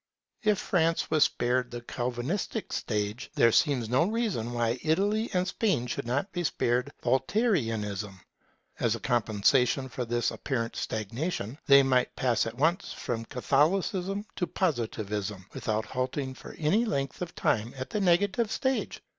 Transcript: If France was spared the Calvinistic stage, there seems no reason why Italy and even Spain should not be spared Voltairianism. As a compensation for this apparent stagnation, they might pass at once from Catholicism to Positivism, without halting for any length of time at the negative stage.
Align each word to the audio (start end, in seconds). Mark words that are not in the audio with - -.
If 0.41 0.57
France 0.57 1.11
was 1.11 1.25
spared 1.25 1.69
the 1.69 1.81
Calvinistic 1.81 2.73
stage, 2.73 3.29
there 3.35 3.51
seems 3.51 3.87
no 3.87 4.05
reason 4.07 4.51
why 4.51 4.79
Italy 4.81 5.25
and 5.25 5.27
even 5.29 5.45
Spain 5.45 5.85
should 5.85 6.07
not 6.07 6.31
be 6.31 6.43
spared 6.43 6.91
Voltairianism. 7.03 8.19
As 8.79 8.95
a 8.95 8.99
compensation 8.99 9.87
for 9.89 10.03
this 10.03 10.31
apparent 10.31 10.75
stagnation, 10.75 11.59
they 11.67 11.83
might 11.83 12.15
pass 12.15 12.47
at 12.47 12.57
once 12.57 12.91
from 12.91 13.25
Catholicism 13.25 14.25
to 14.37 14.47
Positivism, 14.47 15.45
without 15.53 15.85
halting 15.85 16.33
for 16.33 16.55
any 16.57 16.83
length 16.83 17.21
of 17.21 17.35
time 17.35 17.71
at 17.77 17.91
the 17.91 18.01
negative 18.01 18.51
stage. 18.51 19.03